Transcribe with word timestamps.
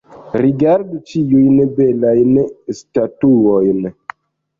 Rigardu 0.43 1.01
ĉiujn 1.09 1.59
belajn 1.79 2.31
statuojn. 2.79 3.85